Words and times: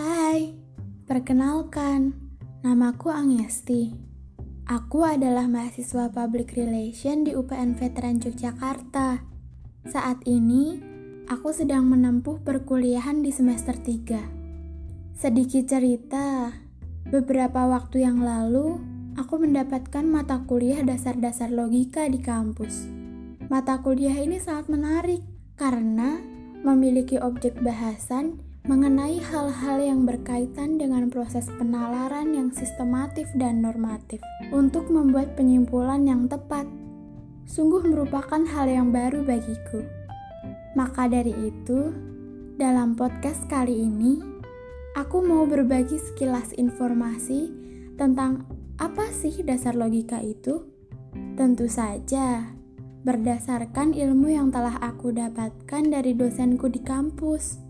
Hai, 0.00 0.56
perkenalkan, 1.04 2.16
namaku 2.64 3.12
Angesti. 3.12 3.92
Aku 4.64 5.04
adalah 5.04 5.44
mahasiswa 5.44 6.08
Public 6.08 6.56
Relation 6.56 7.20
di 7.20 7.36
UPN 7.36 7.76
Veteran 7.76 8.16
Yogyakarta. 8.16 9.20
Saat 9.84 10.24
ini, 10.24 10.80
aku 11.28 11.52
sedang 11.52 11.84
menempuh 11.84 12.40
perkuliahan 12.40 13.20
di 13.20 13.28
semester 13.28 13.76
3. 13.76 15.20
Sedikit 15.20 15.68
cerita, 15.68 16.48
beberapa 17.04 17.68
waktu 17.68 18.00
yang 18.00 18.24
lalu, 18.24 18.80
aku 19.20 19.36
mendapatkan 19.36 20.08
mata 20.08 20.40
kuliah 20.48 20.80
dasar-dasar 20.80 21.52
logika 21.52 22.08
di 22.08 22.24
kampus. 22.24 22.88
Mata 23.52 23.84
kuliah 23.84 24.16
ini 24.16 24.40
sangat 24.40 24.72
menarik 24.72 25.20
karena 25.60 26.24
memiliki 26.64 27.20
objek 27.20 27.60
bahasan 27.60 28.48
mengenai 28.70 29.18
hal-hal 29.18 29.82
yang 29.82 30.06
berkaitan 30.06 30.78
dengan 30.78 31.10
proses 31.10 31.50
penalaran 31.58 32.30
yang 32.30 32.54
sistematif 32.54 33.26
dan 33.34 33.58
normatif 33.58 34.22
untuk 34.54 34.86
membuat 34.86 35.34
penyimpulan 35.34 36.06
yang 36.06 36.30
tepat. 36.30 36.70
Sungguh 37.50 37.82
merupakan 37.82 38.38
hal 38.38 38.70
yang 38.70 38.94
baru 38.94 39.26
bagiku. 39.26 39.82
Maka 40.78 41.10
dari 41.10 41.34
itu, 41.50 41.90
dalam 42.62 42.94
podcast 42.94 43.42
kali 43.50 43.74
ini, 43.74 44.22
aku 44.94 45.18
mau 45.18 45.50
berbagi 45.50 45.98
sekilas 45.98 46.54
informasi 46.54 47.50
tentang 47.98 48.46
apa 48.78 49.10
sih 49.10 49.42
dasar 49.42 49.74
logika 49.74 50.22
itu. 50.22 50.62
Tentu 51.34 51.66
saja, 51.66 52.54
berdasarkan 53.02 53.98
ilmu 53.98 54.30
yang 54.30 54.54
telah 54.54 54.78
aku 54.78 55.10
dapatkan 55.10 55.82
dari 55.90 56.14
dosenku 56.14 56.70
di 56.70 56.78
kampus. 56.86 57.69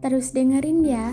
Terus 0.00 0.32
dengerin 0.32 0.80
ya. 0.80 1.12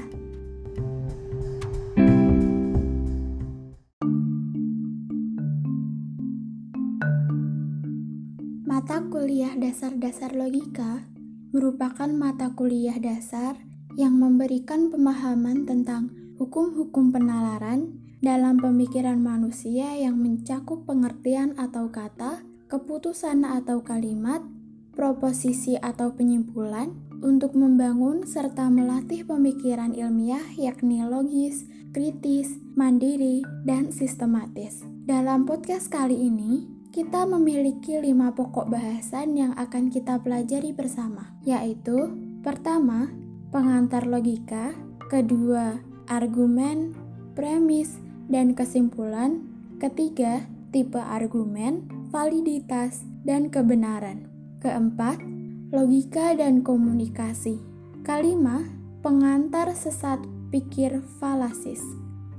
Mata 8.64 9.04
kuliah 9.12 9.52
dasar-dasar 9.60 10.32
logika 10.32 11.04
merupakan 11.52 12.08
mata 12.08 12.56
kuliah 12.56 12.96
dasar 12.96 13.60
yang 14.00 14.16
memberikan 14.16 14.88
pemahaman 14.88 15.68
tentang 15.68 16.14
hukum-hukum 16.40 17.12
penalaran 17.12 17.92
dalam 18.24 18.56
pemikiran 18.62 19.20
manusia 19.20 20.00
yang 20.00 20.16
mencakup 20.22 20.88
pengertian 20.88 21.58
atau 21.60 21.90
kata, 21.90 22.46
keputusan 22.72 23.44
atau 23.44 23.84
kalimat, 23.84 24.46
proposisi 24.94 25.78
atau 25.78 26.14
penyimpulan, 26.14 27.07
untuk 27.22 27.58
membangun 27.58 28.26
serta 28.26 28.70
melatih 28.70 29.26
pemikiran 29.26 29.94
ilmiah 29.94 30.44
yakni 30.58 31.02
logis, 31.02 31.66
kritis, 31.96 32.62
mandiri, 32.78 33.42
dan 33.66 33.90
sistematis. 33.90 34.86
Dalam 35.08 35.48
podcast 35.48 35.90
kali 35.90 36.14
ini, 36.14 36.68
kita 36.94 37.30
memiliki 37.30 37.98
lima 38.02 38.34
pokok 38.34 38.70
bahasan 38.70 39.38
yang 39.38 39.54
akan 39.56 39.94
kita 39.94 40.18
pelajari 40.22 40.74
bersama, 40.74 41.34
yaitu 41.46 42.10
pertama, 42.42 43.10
pengantar 43.54 44.06
logika, 44.06 44.74
kedua, 45.08 45.80
argumen, 46.10 46.98
premis, 47.38 48.02
dan 48.28 48.52
kesimpulan, 48.58 49.46
ketiga, 49.80 50.44
tipe 50.74 51.00
argumen, 51.00 51.88
validitas, 52.12 53.06
dan 53.24 53.52
kebenaran, 53.52 54.28
keempat, 54.60 55.20
logika 55.68 56.32
dan 56.32 56.64
komunikasi. 56.64 57.60
Kelima, 58.08 58.64
pengantar 59.04 59.68
sesat 59.76 60.24
pikir 60.48 61.04
falasis. 61.20 61.84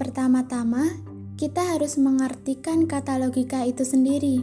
Pertama-tama, 0.01 0.89
kita 1.37 1.77
harus 1.77 2.01
mengartikan 2.01 2.89
kata 2.89 3.21
logika 3.21 3.69
itu 3.69 3.85
sendiri. 3.85 4.41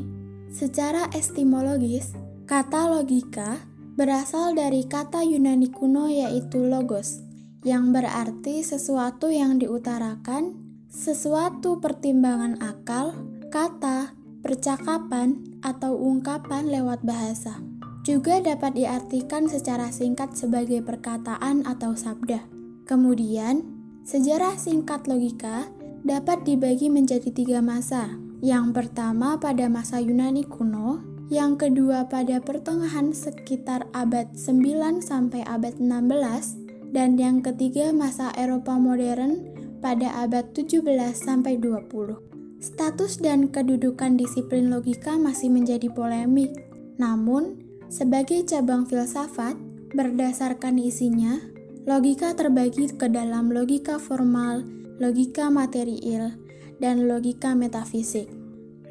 Secara 0.54 1.10
estimologis, 1.18 2.14
kata 2.46 2.94
logika 2.94 3.66
berasal 3.98 4.54
dari 4.54 4.86
kata 4.86 5.26
Yunani 5.26 5.74
kuno 5.74 6.06
yaitu 6.06 6.62
logos, 6.70 7.26
yang 7.66 7.90
berarti 7.90 8.62
sesuatu 8.62 9.34
yang 9.34 9.58
diutarakan, 9.58 10.54
sesuatu 10.86 11.82
pertimbangan 11.82 12.62
akal, 12.62 13.18
kata, 13.50 14.14
percakapan, 14.46 15.42
atau 15.66 15.98
ungkapan 15.98 16.70
lewat 16.70 17.02
bahasa 17.02 17.58
juga 18.06 18.38
dapat 18.38 18.78
diartikan 18.78 19.50
secara 19.50 19.90
singkat 19.90 20.38
sebagai 20.38 20.86
perkataan 20.86 21.66
atau 21.66 21.98
sabda. 21.98 22.46
Kemudian, 22.86 23.66
sejarah 24.06 24.54
singkat 24.62 25.10
logika 25.10 25.66
dapat 26.06 26.46
dibagi 26.46 26.94
menjadi 26.94 27.34
tiga 27.34 27.60
masa. 27.66 28.14
Yang 28.46 28.78
pertama 28.78 29.42
pada 29.42 29.66
masa 29.66 29.98
Yunani 29.98 30.46
kuno, 30.46 31.02
yang 31.34 31.58
kedua 31.58 32.06
pada 32.06 32.38
pertengahan 32.38 33.10
sekitar 33.10 33.90
abad 33.98 34.30
9 34.38 35.02
sampai 35.02 35.42
abad 35.50 35.74
16, 35.82 36.94
dan 36.94 37.18
yang 37.18 37.42
ketiga 37.42 37.90
masa 37.90 38.30
Eropa 38.38 38.78
modern 38.78 39.50
pada 39.82 40.14
abad 40.22 40.54
17 40.54 40.86
sampai 41.18 41.58
20. 41.58 42.62
Status 42.62 43.18
dan 43.18 43.50
kedudukan 43.50 44.14
disiplin 44.14 44.70
logika 44.70 45.18
masih 45.18 45.50
menjadi 45.50 45.90
polemik. 45.90 46.54
Namun, 47.02 47.65
sebagai 47.90 48.46
cabang 48.46 48.86
filsafat, 48.90 49.58
berdasarkan 49.96 50.78
isinya, 50.82 51.40
logika 51.86 52.34
terbagi 52.34 52.92
ke 52.94 53.08
dalam 53.08 53.54
logika 53.54 54.02
formal, 54.02 54.66
logika 54.98 55.48
material, 55.54 56.36
dan 56.82 57.08
logika 57.08 57.54
metafisik. 57.54 58.28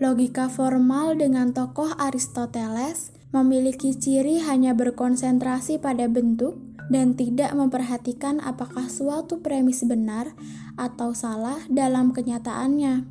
Logika 0.03 0.51
formal 0.51 1.15
dengan 1.15 1.55
tokoh 1.55 1.95
Aristoteles 1.95 3.15
memiliki 3.31 3.95
ciri 3.95 4.43
hanya 4.43 4.75
berkonsentrasi 4.75 5.79
pada 5.79 6.11
bentuk 6.11 6.59
dan 6.91 7.17
tidak 7.17 7.55
memperhatikan 7.55 8.43
apakah 8.43 8.91
suatu 8.91 9.41
premis 9.41 9.87
benar 9.87 10.35
atau 10.79 11.15
salah 11.17 11.63
dalam 11.71 12.13
kenyataannya. 12.13 13.07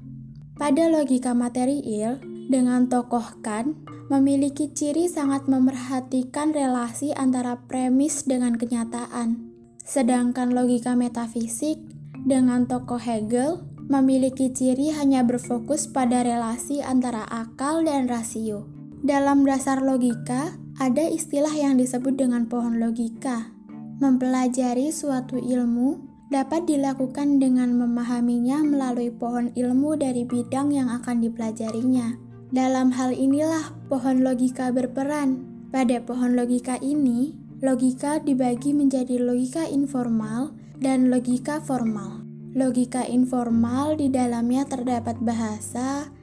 Pada 0.53 0.83
logika 0.85 1.33
material, 1.33 2.21
dengan 2.51 2.91
tokoh 2.91 3.39
Kant 3.39 3.75
memiliki 4.11 4.71
ciri 4.71 5.07
sangat 5.07 5.47
memerhatikan 5.47 6.51
relasi 6.51 7.15
antara 7.15 7.63
premis 7.65 8.27
dengan 8.27 8.59
kenyataan. 8.59 9.51
Sedangkan 9.83 10.55
logika 10.55 10.95
metafisik 10.95 11.79
dengan 12.23 12.67
tokoh 12.67 12.99
Hegel 12.99 13.63
memiliki 13.91 14.51
ciri 14.51 14.95
hanya 14.95 15.27
berfokus 15.27 15.91
pada 15.91 16.23
relasi 16.23 16.79
antara 16.79 17.27
akal 17.27 17.83
dan 17.83 18.07
rasio. 18.07 18.67
Dalam 19.03 19.43
dasar 19.43 19.83
logika, 19.83 20.55
ada 20.79 21.03
istilah 21.03 21.51
yang 21.51 21.75
disebut 21.75 22.15
dengan 22.15 22.47
pohon 22.47 22.79
logika. 22.79 23.51
Mempelajari 23.99 24.95
suatu 24.95 25.35
ilmu 25.35 26.13
dapat 26.31 26.65
dilakukan 26.65 27.37
dengan 27.37 27.75
memahaminya 27.75 28.63
melalui 28.63 29.11
pohon 29.11 29.51
ilmu 29.53 29.99
dari 29.99 30.23
bidang 30.23 30.71
yang 30.71 30.89
akan 30.89 31.21
dipelajarinya. 31.21 32.32
Dalam 32.53 32.93
hal 32.93 33.17
inilah 33.17 33.73
pohon 33.89 34.21
logika 34.21 34.69
berperan. 34.69 35.41
Pada 35.73 35.97
pohon 36.05 36.37
logika 36.37 36.77
ini, 36.85 37.33
logika 37.65 38.21
dibagi 38.21 38.77
menjadi 38.77 39.17
logika 39.17 39.65
informal 39.65 40.53
dan 40.77 41.09
logika 41.09 41.57
formal. 41.57 42.21
Logika 42.53 43.09
informal 43.09 43.97
di 43.97 44.13
dalamnya 44.13 44.69
terdapat 44.69 45.17
bahasa, 45.17 46.13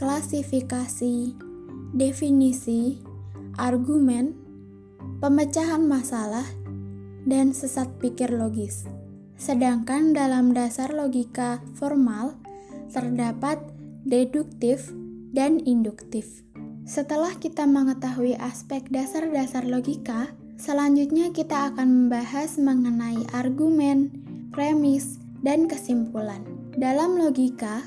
klasifikasi, 0.00 1.36
definisi, 1.92 2.96
argumen, 3.60 4.32
pemecahan 5.20 5.84
masalah, 5.84 6.48
dan 7.28 7.52
sesat 7.52 8.00
pikir 8.00 8.32
logis. 8.32 8.88
Sedangkan 9.36 10.16
dalam 10.16 10.56
dasar 10.56 10.88
logika 10.96 11.60
formal 11.76 12.32
terdapat 12.88 13.60
deduktif, 14.08 14.88
dan 15.36 15.60
induktif. 15.68 16.40
Setelah 16.88 17.36
kita 17.36 17.68
mengetahui 17.68 18.40
aspek 18.40 18.88
dasar-dasar 18.88 19.68
logika, 19.68 20.32
selanjutnya 20.56 21.28
kita 21.28 21.74
akan 21.74 22.08
membahas 22.08 22.56
mengenai 22.56 23.20
argumen, 23.36 24.08
premis, 24.56 25.20
dan 25.44 25.68
kesimpulan. 25.68 26.40
Dalam 26.80 27.20
logika, 27.20 27.84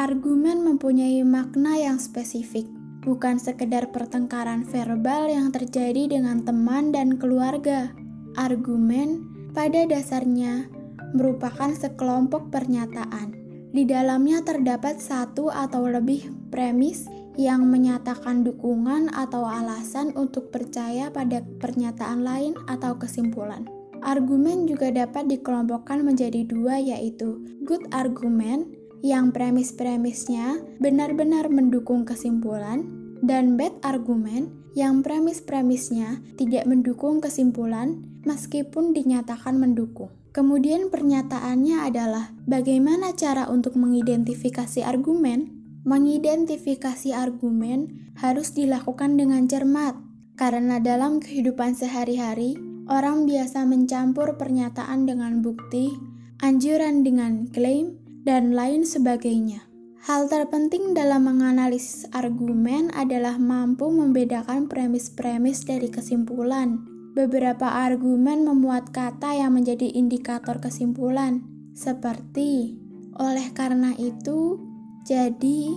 argumen 0.00 0.64
mempunyai 0.64 1.20
makna 1.20 1.76
yang 1.76 2.00
spesifik, 2.00 2.64
bukan 3.04 3.36
sekedar 3.36 3.92
pertengkaran 3.92 4.64
verbal 4.64 5.28
yang 5.28 5.52
terjadi 5.52 6.08
dengan 6.08 6.42
teman 6.42 6.96
dan 6.96 7.20
keluarga. 7.20 7.92
Argumen 8.40 9.26
pada 9.52 9.88
dasarnya 9.88 10.68
merupakan 11.16 11.72
sekelompok 11.72 12.52
pernyataan 12.52 13.32
di 13.72 13.88
dalamnya 13.88 14.44
terdapat 14.44 15.00
satu 15.00 15.48
atau 15.48 15.88
lebih 15.88 16.35
premis 16.48 17.06
yang 17.36 17.68
menyatakan 17.68 18.42
dukungan 18.42 19.12
atau 19.12 19.44
alasan 19.44 20.16
untuk 20.16 20.48
percaya 20.48 21.12
pada 21.12 21.44
pernyataan 21.60 22.24
lain 22.24 22.52
atau 22.66 22.96
kesimpulan. 22.96 23.68
Argumen 24.00 24.68
juga 24.68 24.92
dapat 24.92 25.28
dikelompokkan 25.28 26.04
menjadi 26.04 26.44
dua 26.48 26.80
yaitu 26.80 27.40
good 27.64 27.84
argument 27.92 28.68
yang 29.04 29.32
premis-premisnya 29.32 30.64
benar-benar 30.80 31.48
mendukung 31.52 32.08
kesimpulan 32.08 32.88
dan 33.24 33.56
bad 33.56 33.72
argument 33.84 34.52
yang 34.76 35.00
premis-premisnya 35.00 36.20
tidak 36.36 36.68
mendukung 36.68 37.24
kesimpulan 37.24 38.04
meskipun 38.28 38.92
dinyatakan 38.92 39.56
mendukung. 39.56 40.12
Kemudian 40.36 40.92
pernyataannya 40.92 41.88
adalah 41.88 42.28
bagaimana 42.44 43.16
cara 43.16 43.48
untuk 43.48 43.72
mengidentifikasi 43.80 44.84
argumen? 44.84 45.55
Mengidentifikasi 45.86 47.14
argumen 47.14 48.10
harus 48.18 48.50
dilakukan 48.58 49.14
dengan 49.14 49.46
cermat 49.46 49.94
karena 50.34 50.82
dalam 50.82 51.22
kehidupan 51.22 51.78
sehari-hari 51.78 52.58
orang 52.90 53.22
biasa 53.22 53.62
mencampur 53.62 54.34
pernyataan 54.34 55.06
dengan 55.06 55.46
bukti, 55.46 55.94
anjuran 56.42 57.06
dengan 57.06 57.46
klaim, 57.54 58.02
dan 58.26 58.50
lain 58.50 58.82
sebagainya. 58.82 59.62
Hal 60.06 60.26
terpenting 60.26 60.94
dalam 60.94 61.26
menganalisis 61.26 62.06
argumen 62.10 62.90
adalah 62.90 63.38
mampu 63.38 63.86
membedakan 63.86 64.70
premis-premis 64.70 65.66
dari 65.66 65.90
kesimpulan. 65.90 66.82
Beberapa 67.14 67.86
argumen 67.86 68.42
memuat 68.42 68.90
kata 68.90 69.38
yang 69.38 69.54
menjadi 69.54 69.86
indikator 69.94 70.58
kesimpulan, 70.58 71.46
seperti 71.74 72.78
oleh 73.18 73.50
karena 73.54 73.94
itu, 73.98 74.58
jadi, 75.06 75.70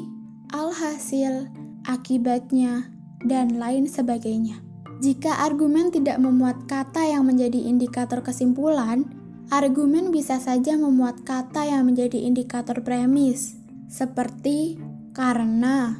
alhasil, 0.49 1.53
akibatnya, 1.85 2.89
dan 3.21 3.61
lain 3.61 3.85
sebagainya. 3.85 4.57
Jika 5.05 5.45
argumen 5.45 5.93
tidak 5.93 6.17
memuat 6.17 6.65
kata 6.65 7.05
yang 7.05 7.29
menjadi 7.29 7.61
indikator 7.61 8.25
kesimpulan, 8.25 9.05
argumen 9.53 10.09
bisa 10.09 10.41
saja 10.41 10.73
memuat 10.81 11.29
kata 11.29 11.61
yang 11.61 11.85
menjadi 11.85 12.17
indikator 12.25 12.81
premis 12.81 13.53
seperti 13.85 14.81
karena, 15.13 15.93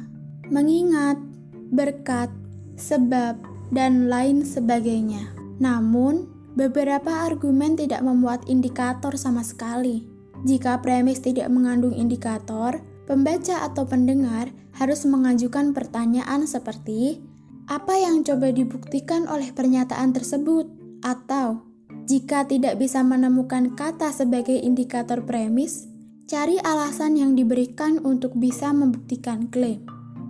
mengingat, 0.50 1.22
berkat, 1.70 2.34
sebab, 2.74 3.38
dan 3.70 4.10
lain 4.10 4.42
sebagainya. 4.42 5.30
Namun, 5.62 6.26
beberapa 6.58 7.30
argumen 7.30 7.78
tidak 7.78 8.02
memuat 8.02 8.42
indikator 8.50 9.14
sama 9.14 9.46
sekali. 9.46 10.02
Jika 10.42 10.82
premis 10.82 11.22
tidak 11.22 11.46
mengandung 11.46 11.94
indikator, 11.94 12.89
pembaca 13.10 13.66
atau 13.66 13.90
pendengar 13.90 14.54
harus 14.78 15.02
mengajukan 15.02 15.74
pertanyaan 15.74 16.46
seperti 16.46 17.18
apa 17.66 17.98
yang 17.98 18.22
coba 18.22 18.54
dibuktikan 18.54 19.26
oleh 19.26 19.50
pernyataan 19.50 20.14
tersebut, 20.14 20.70
atau 21.02 21.66
jika 22.06 22.46
tidak 22.46 22.78
bisa 22.78 23.02
menemukan 23.02 23.74
kata 23.74 24.14
sebagai 24.14 24.58
indikator 24.62 25.26
premis, 25.26 25.90
Cari 26.30 26.62
alasan 26.62 27.18
yang 27.18 27.34
diberikan 27.34 27.98
untuk 28.06 28.38
bisa 28.38 28.70
membuktikan 28.70 29.50
klaim. 29.50 29.82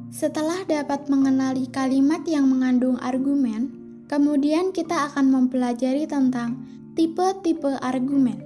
Setelah 0.08 0.64
dapat 0.64 1.12
mengenali 1.12 1.68
kalimat 1.68 2.24
yang 2.24 2.48
mengandung 2.48 2.96
argumen, 3.04 3.68
kemudian 4.08 4.72
kita 4.72 5.12
akan 5.12 5.28
mempelajari 5.28 6.08
tentang 6.08 6.56
tipe-tipe 6.96 7.76
argumen. 7.84 8.40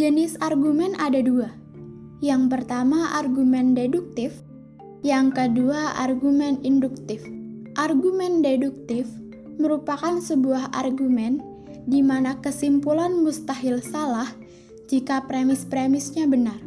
Jenis 0.00 0.40
argumen 0.40 0.96
ada 0.96 1.20
dua. 1.20 1.52
Yang 2.18 2.50
pertama 2.50 3.14
argumen 3.14 3.78
deduktif, 3.78 4.42
yang 5.06 5.30
kedua 5.30 5.94
argumen 5.94 6.58
induktif. 6.66 7.22
Argumen 7.78 8.42
deduktif 8.42 9.06
merupakan 9.62 10.18
sebuah 10.18 10.74
argumen 10.74 11.38
di 11.86 12.02
mana 12.02 12.34
kesimpulan 12.42 13.22
mustahil 13.22 13.78
salah 13.78 14.26
jika 14.90 15.30
premis-premisnya 15.30 16.26
benar. 16.26 16.58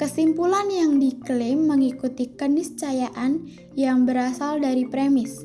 Kesimpulan 0.00 0.70
yang 0.72 0.96
diklaim 0.96 1.68
mengikuti 1.68 2.30
keniscayaan 2.32 3.44
yang 3.76 4.08
berasal 4.08 4.56
dari 4.62 4.88
premis. 4.88 5.42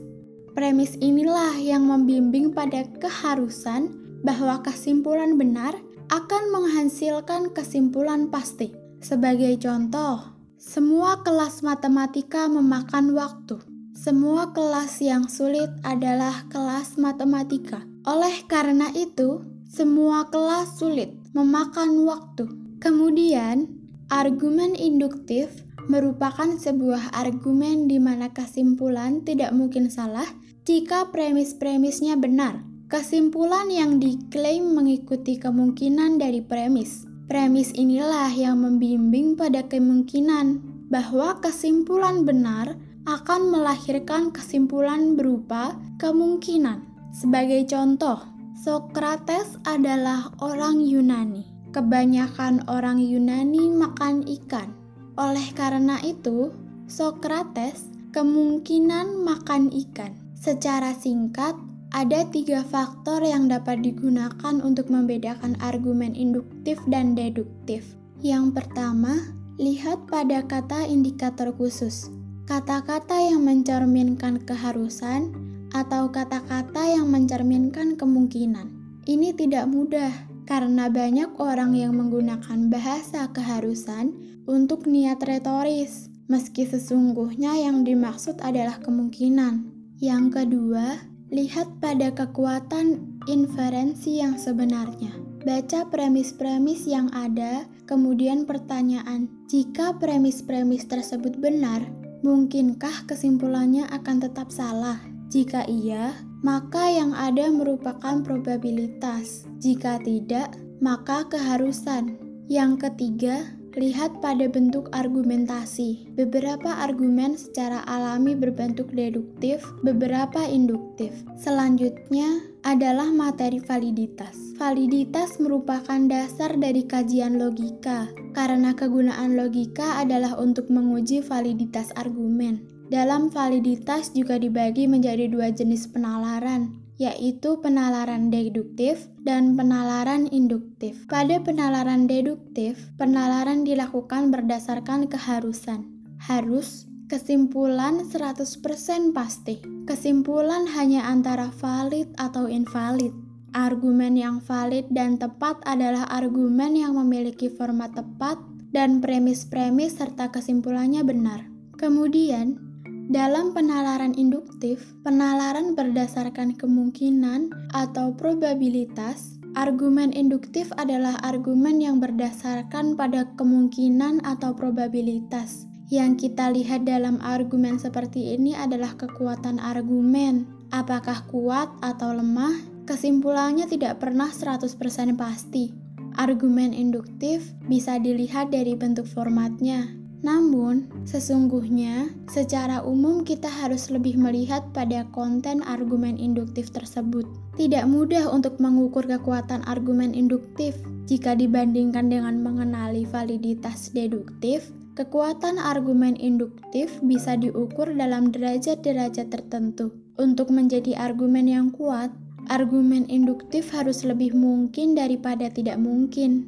Premis 0.54 0.96
inilah 1.02 1.58
yang 1.58 1.90
membimbing 1.90 2.54
pada 2.54 2.86
keharusan 3.02 3.92
bahwa 4.24 4.62
kesimpulan 4.62 5.36
benar 5.36 5.76
akan 6.14 6.44
menghasilkan 6.54 7.52
kesimpulan 7.52 8.30
pasti. 8.30 8.83
Sebagai 9.04 9.60
contoh, 9.60 10.32
semua 10.56 11.20
kelas 11.28 11.60
matematika 11.60 12.48
memakan 12.48 13.12
waktu. 13.12 13.60
Semua 13.92 14.56
kelas 14.56 15.04
yang 15.04 15.28
sulit 15.28 15.68
adalah 15.84 16.48
kelas 16.48 16.96
matematika. 16.96 17.84
Oleh 18.08 18.48
karena 18.48 18.88
itu, 18.96 19.44
semua 19.68 20.32
kelas 20.32 20.80
sulit 20.80 21.12
memakan 21.36 22.08
waktu. 22.08 22.48
Kemudian, 22.80 23.84
Argumen 24.14 24.78
induktif 24.78 25.66
merupakan 25.90 26.46
sebuah 26.54 27.18
argumen 27.18 27.90
di 27.90 27.98
mana 27.98 28.30
kesimpulan 28.30 29.26
tidak 29.26 29.56
mungkin 29.58 29.90
salah 29.90 30.30
jika 30.70 31.10
premis-premisnya 31.10 32.20
benar. 32.22 32.62
Kesimpulan 32.94 33.74
yang 33.74 33.98
diklaim 33.98 34.78
mengikuti 34.78 35.42
kemungkinan 35.42 36.22
dari 36.22 36.46
premis. 36.46 37.10
Premis 37.24 37.72
inilah 37.72 38.30
yang 38.36 38.60
membimbing 38.68 39.40
pada 39.40 39.64
kemungkinan 39.64 40.60
bahwa 40.92 41.40
kesimpulan 41.40 42.28
benar 42.28 42.76
akan 43.08 43.52
melahirkan 43.52 44.32
kesimpulan 44.32 45.16
berupa 45.16 45.80
kemungkinan. 46.04 46.84
Sebagai 47.16 47.64
contoh, 47.68 48.20
Socrates 48.60 49.60
adalah 49.64 50.32
orang 50.44 50.84
Yunani. 50.84 51.48
Kebanyakan 51.72 52.68
orang 52.70 53.02
Yunani 53.02 53.72
makan 53.72 54.24
ikan. 54.40 54.72
Oleh 55.16 55.48
karena 55.56 56.00
itu, 56.04 56.54
Socrates 56.86 57.88
kemungkinan 58.14 59.26
makan 59.26 59.74
ikan. 59.74 60.14
Secara 60.38 60.92
singkat, 60.94 61.56
ada 61.94 62.26
tiga 62.26 62.66
faktor 62.66 63.22
yang 63.22 63.46
dapat 63.46 63.86
digunakan 63.86 64.58
untuk 64.66 64.90
membedakan 64.90 65.54
argumen 65.62 66.18
induktif 66.18 66.82
dan 66.90 67.14
deduktif. 67.14 67.86
Yang 68.18 68.58
pertama, 68.58 69.30
lihat 69.62 70.10
pada 70.10 70.42
kata 70.42 70.90
indikator 70.90 71.54
khusus. 71.54 72.10
Kata-kata 72.50 73.14
yang 73.22 73.46
mencerminkan 73.46 74.42
keharusan 74.42 75.32
atau 75.72 76.10
kata-kata 76.10 76.98
yang 76.98 77.14
mencerminkan 77.14 77.94
kemungkinan. 77.94 78.74
Ini 79.06 79.38
tidak 79.38 79.70
mudah 79.70 80.12
karena 80.50 80.90
banyak 80.90 81.30
orang 81.38 81.78
yang 81.78 81.94
menggunakan 81.94 82.74
bahasa 82.74 83.30
keharusan 83.30 84.18
untuk 84.50 84.90
niat 84.90 85.22
retoris, 85.24 86.10
meski 86.26 86.66
sesungguhnya 86.66 87.54
yang 87.64 87.86
dimaksud 87.86 88.42
adalah 88.42 88.82
kemungkinan. 88.82 89.72
Yang 90.04 90.26
kedua, 90.36 91.13
lihat 91.34 91.82
pada 91.82 92.14
kekuatan 92.14 93.18
inferensi 93.26 94.22
yang 94.22 94.38
sebenarnya. 94.38 95.18
Baca 95.44 95.90
premis-premis 95.90 96.86
yang 96.88 97.10
ada, 97.12 97.68
kemudian 97.90 98.46
pertanyaan, 98.46 99.28
jika 99.50 99.98
premis-premis 99.98 100.88
tersebut 100.88 101.36
benar, 101.42 101.84
mungkinkah 102.24 103.10
kesimpulannya 103.10 103.90
akan 103.92 104.24
tetap 104.24 104.54
salah? 104.54 105.02
Jika 105.34 105.66
iya, 105.66 106.14
maka 106.46 106.94
yang 106.94 107.12
ada 107.18 107.50
merupakan 107.50 108.22
probabilitas. 108.22 109.50
Jika 109.58 110.00
tidak, 110.06 110.54
maka 110.80 111.26
keharusan. 111.28 112.16
Yang 112.48 112.88
ketiga, 112.88 113.58
lihat 113.80 114.22
pada 114.22 114.46
bentuk 114.50 114.90
argumentasi. 114.92 116.14
Beberapa 116.14 116.82
argumen 116.84 117.40
secara 117.40 117.82
alami 117.88 118.38
berbentuk 118.38 118.92
deduktif, 118.94 119.64
beberapa 119.82 120.46
induktif. 120.46 121.14
Selanjutnya 121.40 122.44
adalah 122.64 123.10
materi 123.12 123.60
validitas. 123.64 124.36
Validitas 124.60 125.42
merupakan 125.42 126.00
dasar 126.08 126.56
dari 126.56 126.86
kajian 126.86 127.42
logika, 127.42 128.12
karena 128.38 128.72
kegunaan 128.76 129.36
logika 129.36 130.00
adalah 130.00 130.38
untuk 130.40 130.70
menguji 130.72 131.24
validitas 131.26 131.92
argumen. 131.98 132.64
Dalam 132.92 133.32
validitas 133.32 134.14
juga 134.14 134.38
dibagi 134.38 134.86
menjadi 134.86 135.26
dua 135.26 135.50
jenis 135.50 135.90
penalaran, 135.90 136.83
yaitu 137.02 137.58
penalaran 137.60 138.30
deduktif 138.30 139.10
dan 139.26 139.58
penalaran 139.58 140.30
induktif. 140.30 141.06
Pada 141.10 141.42
penalaran 141.42 142.06
deduktif, 142.06 142.78
penalaran 143.02 143.66
dilakukan 143.66 144.30
berdasarkan 144.30 145.10
keharusan. 145.10 145.90
Harus 146.22 146.86
kesimpulan 147.10 148.06
100% 148.08 149.14
pasti. 149.14 149.60
Kesimpulan 149.84 150.70
hanya 150.72 151.06
antara 151.10 151.52
valid 151.52 152.10
atau 152.18 152.48
invalid. 152.48 153.12
Argumen 153.54 154.18
yang 154.18 154.42
valid 154.42 154.90
dan 154.90 155.22
tepat 155.22 155.62
adalah 155.70 156.10
argumen 156.10 156.74
yang 156.74 156.98
memiliki 156.98 157.54
format 157.54 157.94
tepat 157.94 158.42
dan 158.74 158.98
premis-premis 158.98 160.02
serta 160.02 160.34
kesimpulannya 160.34 161.06
benar. 161.06 161.46
Kemudian, 161.78 162.73
dalam 163.12 163.52
penalaran 163.52 164.16
induktif, 164.16 164.96
penalaran 165.04 165.76
berdasarkan 165.76 166.56
kemungkinan 166.56 167.52
atau 167.76 168.16
probabilitas 168.16 169.34
Argumen 169.54 170.10
induktif 170.18 170.74
adalah 170.82 171.14
argumen 171.22 171.78
yang 171.78 172.02
berdasarkan 172.02 172.98
pada 172.98 173.30
kemungkinan 173.38 174.26
atau 174.26 174.58
probabilitas. 174.58 175.70
Yang 175.94 176.26
kita 176.26 176.50
lihat 176.50 176.90
dalam 176.90 177.22
argumen 177.22 177.78
seperti 177.78 178.34
ini 178.34 178.58
adalah 178.58 178.98
kekuatan 178.98 179.62
argumen. 179.62 180.50
Apakah 180.74 181.30
kuat 181.30 181.70
atau 181.86 182.18
lemah? 182.18 182.66
Kesimpulannya 182.90 183.70
tidak 183.70 184.02
pernah 184.02 184.34
100% 184.34 184.74
pasti. 185.14 185.70
Argumen 186.18 186.74
induktif 186.74 187.54
bisa 187.70 188.02
dilihat 188.02 188.50
dari 188.50 188.74
bentuk 188.74 189.06
formatnya, 189.06 189.94
namun, 190.24 190.88
sesungguhnya 191.04 192.08
secara 192.32 192.80
umum 192.80 193.28
kita 193.28 193.52
harus 193.52 193.92
lebih 193.92 194.16
melihat 194.16 194.64
pada 194.72 195.04
konten 195.12 195.60
argumen 195.68 196.16
induktif 196.16 196.72
tersebut. 196.72 197.28
Tidak 197.60 197.84
mudah 197.92 198.32
untuk 198.32 198.56
mengukur 198.64 199.04
kekuatan 199.04 199.68
argumen 199.68 200.16
induktif 200.16 200.80
jika 201.12 201.36
dibandingkan 201.36 202.08
dengan 202.08 202.40
mengenali 202.40 203.04
validitas 203.04 203.92
deduktif. 203.92 204.72
Kekuatan 204.96 205.60
argumen 205.60 206.16
induktif 206.16 207.04
bisa 207.04 207.36
diukur 207.36 207.92
dalam 207.92 208.32
derajat-derajat 208.32 209.28
tertentu. 209.28 209.92
Untuk 210.16 210.56
menjadi 210.56 210.96
argumen 211.04 211.52
yang 211.52 211.68
kuat, 211.74 212.16
argumen 212.48 213.04
induktif 213.12 213.76
harus 213.76 214.08
lebih 214.08 214.32
mungkin 214.38 214.96
daripada 214.96 215.52
tidak 215.52 215.82
mungkin. 215.82 216.48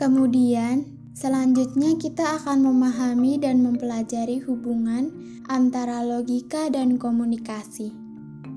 Kemudian, 0.00 0.95
Selanjutnya, 1.16 1.96
kita 1.96 2.36
akan 2.36 2.68
memahami 2.68 3.40
dan 3.40 3.64
mempelajari 3.64 4.36
hubungan 4.44 5.08
antara 5.48 6.04
logika 6.04 6.68
dan 6.68 7.00
komunikasi. 7.00 7.88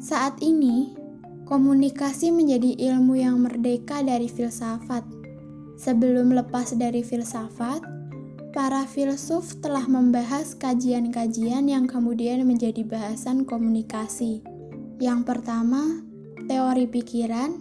Saat 0.03 0.43
ini, 0.43 0.91
komunikasi 1.47 2.35
menjadi 2.35 2.75
ilmu 2.91 3.15
yang 3.15 3.39
merdeka 3.47 4.03
dari 4.03 4.27
filsafat. 4.27 5.07
Sebelum 5.79 6.35
lepas 6.35 6.75
dari 6.75 6.99
filsafat, 6.99 7.79
para 8.51 8.83
filsuf 8.83 9.55
telah 9.63 9.87
membahas 9.87 10.51
kajian-kajian 10.59 11.63
yang 11.63 11.87
kemudian 11.87 12.43
menjadi 12.43 12.83
bahasan 12.83 13.47
komunikasi. 13.47 14.43
Yang 14.99 15.31
pertama, 15.31 16.03
teori 16.51 16.91
pikiran, 16.91 17.55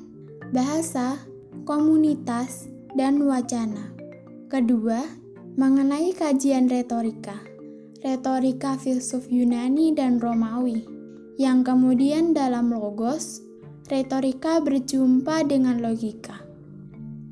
bahasa, 0.50 1.22
komunitas, 1.62 2.66
dan 2.98 3.22
wacana. 3.22 3.97
Kedua, 4.48 5.04
mengenai 5.60 6.16
kajian 6.16 6.72
retorika. 6.72 7.36
Retorika 8.00 8.80
filsuf 8.80 9.28
Yunani 9.28 9.92
dan 9.92 10.16
Romawi, 10.16 10.88
yang 11.36 11.60
kemudian 11.60 12.32
dalam 12.32 12.72
logos, 12.72 13.44
retorika 13.92 14.64
berjumpa 14.64 15.44
dengan 15.44 15.84
logika. 15.84 16.40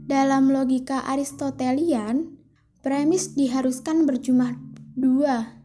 Dalam 0.04 0.52
logika 0.52 1.08
Aristotelian, 1.08 2.36
premis 2.84 3.32
diharuskan 3.32 4.04
berjumlah 4.04 4.52
dua, 4.92 5.56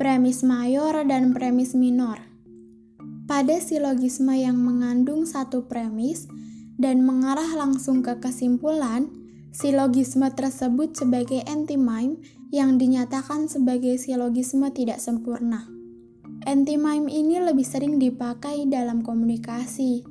premis 0.00 0.40
mayor 0.40 1.04
dan 1.04 1.36
premis 1.36 1.76
minor. 1.76 2.24
Pada 3.28 3.60
silogisme 3.60 4.32
yang 4.32 4.56
mengandung 4.56 5.28
satu 5.28 5.68
premis 5.68 6.24
dan 6.80 7.04
mengarah 7.04 7.52
langsung 7.52 8.00
ke 8.00 8.16
kesimpulan, 8.16 9.23
Silogisme 9.54 10.26
tersebut 10.34 10.98
sebagai 10.98 11.38
antimime 11.46 12.18
yang 12.50 12.74
dinyatakan 12.74 13.46
sebagai 13.46 13.94
silogisme 14.02 14.66
tidak 14.74 14.98
sempurna. 14.98 15.70
Antimime 16.42 17.06
ini 17.06 17.38
lebih 17.38 17.62
sering 17.62 18.02
dipakai 18.02 18.66
dalam 18.66 19.06
komunikasi. 19.06 20.02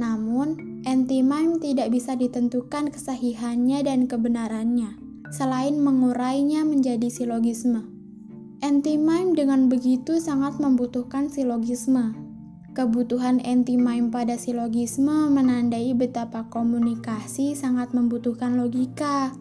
Namun, 0.00 0.80
antimime 0.88 1.60
tidak 1.60 1.92
bisa 1.92 2.16
ditentukan 2.16 2.88
kesahihannya 2.88 3.84
dan 3.84 4.08
kebenarannya, 4.08 4.96
selain 5.28 5.76
mengurainya 5.76 6.64
menjadi 6.64 7.12
silogisme. 7.12 7.84
Antimime 8.64 9.36
dengan 9.36 9.68
begitu 9.68 10.16
sangat 10.24 10.56
membutuhkan 10.56 11.28
silogisme, 11.28 12.16
Kebutuhan 12.76 13.40
anti-mime 13.40 14.12
pada 14.12 14.36
silogisme 14.36 15.32
menandai 15.32 15.96
betapa 15.96 16.44
komunikasi 16.52 17.56
sangat 17.56 17.96
membutuhkan 17.96 18.60
logika. 18.60 19.32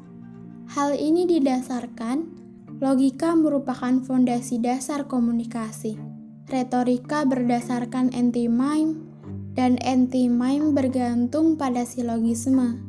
Hal 0.71 0.95
ini 0.95 1.27
didasarkan 1.27 2.31
logika 2.79 3.35
merupakan 3.35 3.99
fondasi 4.07 4.63
dasar 4.63 5.11
komunikasi. 5.11 5.99
Retorika 6.47 7.27
berdasarkan 7.27 8.15
anti-mime 8.15 9.03
dan 9.51 9.83
anti-mime 9.83 10.71
bergantung 10.71 11.59
pada 11.59 11.83
silogisme. 11.83 12.79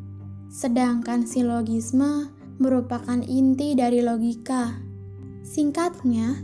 Sedangkan 0.47 1.27
silogisme 1.27 2.31
merupakan 2.63 3.19
inti 3.27 3.75
dari 3.75 3.99
logika. 3.99 4.79
Singkatnya, 5.43 6.39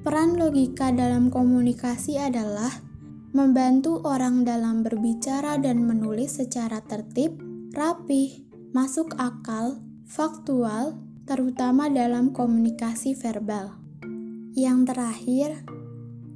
peran 0.00 0.40
logika 0.40 0.88
dalam 0.88 1.28
komunikasi 1.28 2.16
adalah 2.16 2.85
membantu 3.34 4.02
orang 4.06 4.46
dalam 4.46 4.86
berbicara 4.86 5.58
dan 5.58 5.82
menulis 5.82 6.38
secara 6.38 6.82
tertib, 6.84 7.38
rapih, 7.74 8.46
masuk 8.70 9.14
akal, 9.18 9.80
faktual, 10.06 10.98
terutama 11.26 11.90
dalam 11.90 12.30
komunikasi 12.30 13.18
verbal. 13.18 13.74
Yang 14.54 14.94
terakhir, 14.94 15.50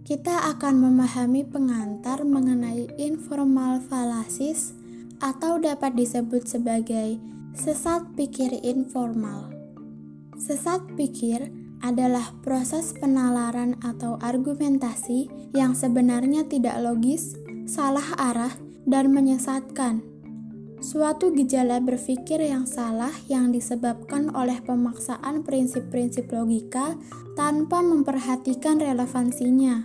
kita 0.02 0.50
akan 0.56 0.90
memahami 0.90 1.46
pengantar 1.46 2.26
mengenai 2.26 2.90
informal 2.98 3.78
falasis 3.78 4.74
atau 5.22 5.60
dapat 5.62 5.94
disebut 5.94 6.48
sebagai 6.48 7.20
sesat 7.54 8.02
pikir 8.18 8.58
informal. 8.66 9.52
Sesat 10.40 10.82
pikir 10.96 11.59
adalah 11.80 12.36
proses 12.44 12.92
penalaran 12.96 13.76
atau 13.80 14.20
argumentasi 14.20 15.28
yang 15.56 15.72
sebenarnya 15.72 16.44
tidak 16.46 16.76
logis, 16.80 17.36
salah 17.64 18.04
arah, 18.20 18.52
dan 18.84 19.12
menyesatkan. 19.12 20.04
Suatu 20.80 21.28
gejala 21.36 21.76
berpikir 21.84 22.40
yang 22.40 22.64
salah 22.64 23.12
yang 23.28 23.52
disebabkan 23.52 24.32
oleh 24.32 24.64
pemaksaan 24.64 25.44
prinsip-prinsip 25.44 26.32
logika 26.32 26.96
tanpa 27.36 27.84
memperhatikan 27.84 28.80
relevansinya. 28.80 29.84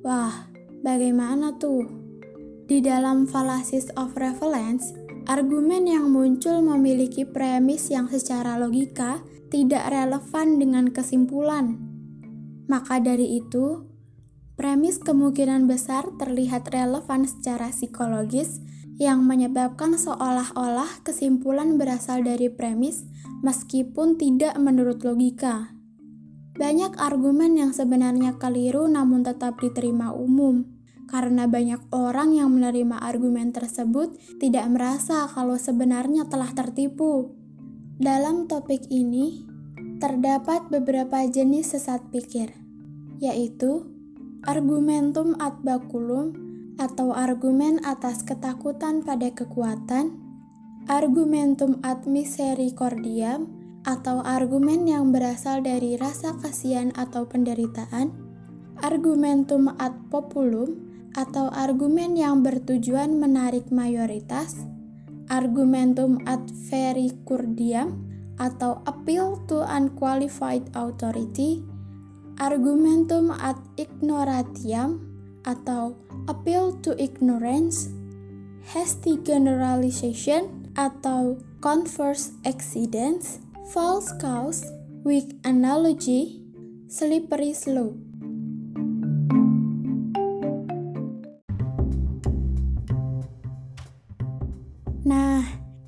Wah, 0.00 0.48
bagaimana 0.80 1.60
tuh? 1.60 1.84
Di 2.64 2.80
dalam 2.80 3.28
fallacies 3.28 3.92
of 4.00 4.16
relevance, 4.16 5.03
argumen 5.24 5.88
yang 5.88 6.12
muncul 6.12 6.60
memiliki 6.60 7.24
premis 7.24 7.88
yang 7.88 8.12
secara 8.12 8.60
logika 8.60 9.24
tidak 9.48 9.88
relevan 9.88 10.60
dengan 10.60 10.92
kesimpulan. 10.92 11.80
Maka 12.68 13.00
dari 13.00 13.40
itu, 13.40 13.88
premis 14.56 15.00
kemungkinan 15.00 15.64
besar 15.64 16.04
terlihat 16.20 16.68
relevan 16.68 17.24
secara 17.24 17.72
psikologis 17.72 18.60
yang 19.00 19.24
menyebabkan 19.24 19.96
seolah-olah 19.96 21.02
kesimpulan 21.02 21.80
berasal 21.80 22.20
dari 22.22 22.52
premis 22.52 23.08
meskipun 23.40 24.20
tidak 24.20 24.54
menurut 24.60 25.02
logika. 25.02 25.74
Banyak 26.54 26.94
argumen 27.02 27.58
yang 27.58 27.74
sebenarnya 27.74 28.38
keliru 28.38 28.86
namun 28.86 29.26
tetap 29.26 29.58
diterima 29.58 30.14
umum, 30.14 30.73
karena 31.08 31.44
banyak 31.46 31.80
orang 31.92 32.34
yang 32.34 32.50
menerima 32.52 33.00
argumen 33.00 33.52
tersebut 33.52 34.16
tidak 34.40 34.66
merasa 34.72 35.28
kalau 35.30 35.60
sebenarnya 35.60 36.26
telah 36.28 36.50
tertipu. 36.56 37.34
Dalam 38.00 38.50
topik 38.50 38.90
ini, 38.90 39.46
terdapat 40.02 40.66
beberapa 40.68 41.22
jenis 41.28 41.78
sesat 41.78 42.02
pikir, 42.10 42.50
yaitu 43.22 43.86
argumentum 44.44 45.38
ad 45.38 45.62
baculum 45.62 46.34
atau 46.76 47.14
argumen 47.14 47.78
atas 47.86 48.26
ketakutan 48.26 49.06
pada 49.06 49.30
kekuatan, 49.30 50.18
argumentum 50.90 51.78
ad 51.86 52.04
misericordiam 52.10 53.46
atau 53.84 54.24
argumen 54.24 54.88
yang 54.88 55.12
berasal 55.14 55.62
dari 55.62 55.94
rasa 55.94 56.34
kasihan 56.40 56.90
atau 56.98 57.28
penderitaan, 57.28 58.10
argumentum 58.82 59.70
ad 59.78 59.94
populum 60.10 60.93
atau 61.14 61.50
argumen 61.54 62.18
yang 62.18 62.42
bertujuan 62.42 63.18
menarik 63.18 63.70
mayoritas, 63.70 64.66
argumentum 65.30 66.20
ad 66.26 66.42
vericurdiam 66.68 68.02
atau 68.42 68.82
appeal 68.90 69.38
to 69.46 69.62
unqualified 69.62 70.66
authority, 70.74 71.62
argumentum 72.42 73.30
ad 73.30 73.58
ignoratiam 73.78 74.98
atau 75.46 75.94
appeal 76.26 76.74
to 76.82 76.98
ignorance, 76.98 77.94
hasty 78.66 79.14
generalization 79.22 80.66
atau 80.74 81.38
converse 81.62 82.34
accidents, 82.42 83.38
false 83.70 84.10
cause, 84.18 84.66
weak 85.06 85.38
analogy, 85.46 86.42
slippery 86.90 87.54
slope. 87.54 88.13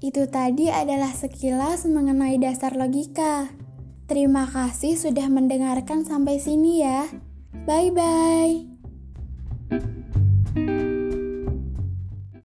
Itu 0.07 0.31
tadi 0.31 0.71
adalah 0.71 1.11
sekilas 1.11 1.83
mengenai 1.91 2.39
dasar 2.39 2.79
logika. 2.79 3.51
Terima 4.07 4.47
kasih 4.47 4.95
sudah 4.95 5.27
mendengarkan 5.27 6.07
sampai 6.07 6.39
sini 6.39 6.87
ya. 6.87 7.11
Bye 7.67 7.91
bye. 7.91 8.76